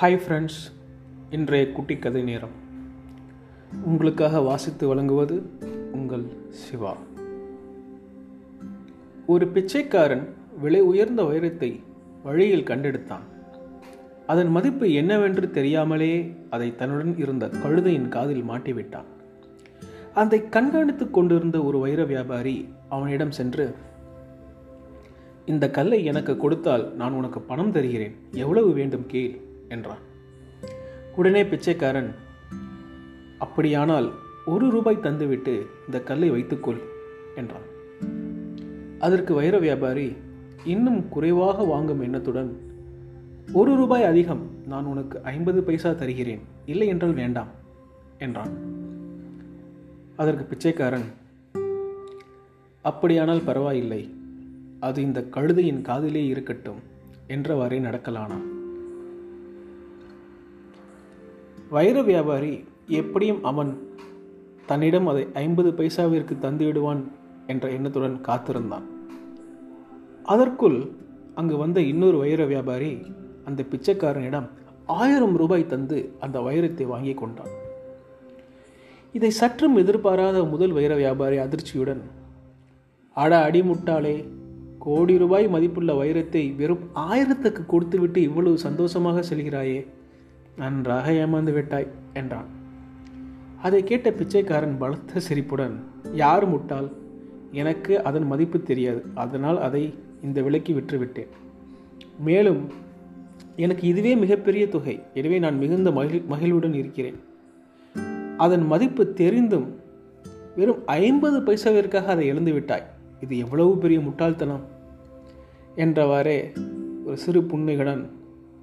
Hi 0.00 0.20
friends 0.24 0.72
இன்றைய 1.30 1.72
குட்டி 1.72 1.96
கதை 1.96 2.22
நேரம். 2.22 2.50
உங்களுக்காக 3.84 4.40
வாசித்து 4.40 4.88
வழங்குவது 4.88 5.42
உங்கள் 5.92 6.24
சிவா. 6.48 6.96
ஒரு 9.26 9.48
பிச்சைக்காரன் 9.48 10.34
விலை 10.60 10.80
உயர்ந்த 10.80 11.22
வைரத்தை 11.22 11.80
வழியில் 12.22 12.62
கண்டெடுத்தான். 12.62 13.24
அதன் 14.26 14.48
மதிப்பு 14.48 14.92
என்னவென்று 14.92 15.50
தெரியாமலே 15.50 16.34
அதை 16.50 16.76
தன்னுடன் 16.76 17.18
இருந்த 17.18 17.48
கழுதையின் 17.48 18.08
காதில் 18.08 18.42
மாட்டிவிட்டான். 18.42 19.08
அதை 20.14 20.40
கண்காணித்துக் 20.40 21.10
கொண்டிருந்த 21.10 21.62
ஒரு 21.62 21.78
வைர 21.78 22.04
வியாபாரி 22.04 22.68
அவனிடம் 22.88 23.30
சென்று 23.30 23.74
இந்த 25.46 25.70
கல்லை 25.70 26.04
எனக்கு 26.04 26.36
கொடுத்தால் 26.36 26.94
நான் 26.94 27.12
உனக்கு 27.12 27.40
பணம் 27.40 27.72
தருகிறேன். 27.72 28.16
எவ்வளவு 28.32 28.72
வேண்டும் 28.72 29.06
கேள். 29.06 29.46
என்றான். 29.68 30.04
உடனே 31.16 31.46
பிச்சைக்காரன் 31.46 32.14
அப்படியானால் 33.38 34.12
ஒரு 34.46 34.70
ரூபாய் 34.70 34.96
தந்துவிட்டு 34.96 35.66
இந்த 35.86 36.00
கல்லை 36.00 36.30
வைத்துக்கொள் 36.30 36.80
என்றான். 37.36 37.66
அதற்கு 38.98 39.34
வைர 39.34 39.58
வியாபாரி 39.58 40.16
இன்னும் 40.64 41.08
குறைவாக 41.08 41.62
வாங்கும் 41.62 42.00
எண்ணத்துடன் 42.00 42.60
ஒரு 43.52 43.76
ரூபாய் 43.76 44.04
அதிகம் 44.04 44.50
நான் 44.66 44.84
உனக்கு 44.84 45.22
ஐம்பது 45.22 45.62
பைசா 45.62 45.92
தருகிறேன். 45.92 46.40
இல்லை 46.66 46.86
என்றால் 46.86 47.12
வேண்டாம் 47.12 47.48
என்றான். 48.18 48.52
அதற்கு 50.16 50.44
பிச்சைக்காரன் 50.44 51.04
அப்படியானால் 52.82 53.40
பரவாயில்லை. 53.40 54.14
அது 54.80 55.02
இந்த 55.02 55.22
கழுதையின் 55.22 55.82
காதிலே 55.82 56.26
இருக்கட்டும் 56.26 56.80
என்றவாறே 57.28 57.80
நடக்கலானான். 57.80 58.56
வைர 61.70 62.02
வியாபாரி 62.02 62.64
எப்படியும் 62.88 63.44
அவன் 63.44 63.72
தன்னிடம் 64.66 65.06
அதை 65.06 65.26
ஐம்பது 65.34 65.70
பைசாவிற்கு 65.70 66.34
தந்துவிடுவான் 66.42 67.02
என்ற 67.46 67.68
எண்ணத்துடன் 67.68 68.20
காத்திருந்தான். 68.20 68.86
அதற்குள் 70.22 70.92
அங்கு 71.34 71.56
வந்த 71.56 71.80
இன்னொரு 71.80 72.18
வைர 72.18 72.44
வியாபாரி 72.44 73.02
அந்த 73.44 73.64
பிச்சைக்காரனிடம் 73.70 74.48
ஆயிரம் 74.86 75.36
ரூபாய் 75.36 75.66
தந்து 75.66 76.12
அந்த 76.20 76.40
வைரத்தை 76.40 76.86
வாங்கி 76.86 77.14
கொண்டான். 77.14 77.52
இதை 79.12 79.30
சற்றும் 79.30 79.76
எதிர்பாராத 79.76 80.44
முதல் 80.44 80.72
வைர 80.72 80.94
வியாபாரி 80.94 81.38
அதிர்ச்சியுடன் 81.38 82.02
அட 83.12 83.50
அடிமுட்டாளே 83.50 84.16
கோடி 84.78 85.18
ரூபாய் 85.18 85.46
மதிப்புள்ள 85.48 85.92
வைரத்தை 85.94 86.56
வெறும் 86.56 86.84
ஆயிரத்துக்கு 86.94 87.66
கொடுத்துவிட்டு 87.66 88.22
இவ்வளவு 88.22 88.58
சந்தோஷமாக 88.58 89.20
செல்கிறாயே 89.20 89.86
நன்றாக 90.58 91.12
ஏமாந்து 91.12 91.52
விட்டாய் 91.52 91.90
என்றான். 92.12 92.48
அதை 93.62 93.84
கேட்ட 93.84 94.12
பிச்சைக்காரன் 94.12 94.78
பலத்த 94.78 95.20
சிரிப்புடன் 95.20 95.76
யார் 96.12 96.46
முட்டால் 96.52 96.88
எனக்கு 97.52 98.02
அதன் 98.02 98.26
மதிப்பு 98.26 98.58
தெரியாது 98.62 99.00
அதனால் 99.14 99.60
அதை 99.60 99.94
இந்த 100.22 100.42
விலைக்கு 100.42 100.72
விற்றுவிட்டேன். 100.74 101.32
மேலும் 102.18 102.62
எனக்கு 103.56 103.84
இதுவே 103.88 104.16
மிகப்பெரிய 104.16 104.68
தொகை 104.68 104.96
எனவே 105.14 105.38
நான் 105.38 105.58
மிகுந்த 105.58 105.90
மகிழ் 105.90 106.24
மகிழ்வுடன் 106.28 106.74
இருக்கிறேன். 106.74 107.18
அதன் 108.36 108.66
மதிப்பு 108.66 109.12
தெரிந்தும் 109.12 109.68
வெறும் 110.56 110.82
ஐம்பது 110.86 111.38
பைசாவிற்காக 111.40 112.04
அதை 112.04 112.26
இழந்து 112.26 112.52
விட்டாய். 112.52 112.86
இது 113.20 113.38
எவ்வளவு 113.38 113.78
பெரிய 113.78 114.00
முட்டாள்தனம்? 114.00 114.64
என்றவாறே 115.76 116.38
ஒரு 117.04 117.16
சிறு 117.16 117.40
புன்னைகளுடன் 117.40 118.04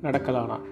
நடக்கலானான். 0.03 0.65